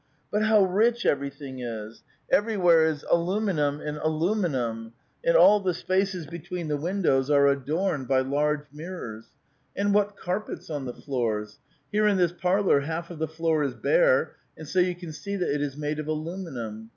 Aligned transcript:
But 0.31 0.41
how 0.41 0.63
rich 0.65 1.05
every 1.05 1.29
thing 1.29 1.59
is! 1.59 2.01
Everywhere 2.31 2.85
is 2.87 3.05
aluminum 3.11 3.79
and 3.79 3.99
aluminum, 3.99 4.93
and 5.23 5.37
all 5.37 5.59
the 5.59 5.75
spaces 5.75 6.25
between 6.25 6.69
the 6.69 6.75
windows 6.77 7.29
are 7.29 7.45
adorned 7.45 8.07
by 8.07 8.21
large 8.21 8.61
mir 8.73 8.99
rors. 8.99 9.25
And 9.75 9.93
what 9.93 10.17
carpets 10.17 10.71
on 10.71 10.85
the 10.85 10.93
floors! 10.95 11.59
Here 11.91 12.07
in 12.07 12.17
this 12.17 12.33
parlor 12.33 12.79
half 12.79 13.11
of 13.11 13.19
the 13.19 13.27
floor 13.27 13.61
is 13.63 13.75
bare, 13.75 14.37
and 14.57 14.67
so 14.67 14.79
3'ou 14.81 14.97
can 14.97 15.11
see 15.13 15.35
that 15.35 15.53
it 15.53 15.61
is 15.61 15.77
made 15.77 15.99
of 15.99 16.07
aluminum. 16.07 16.89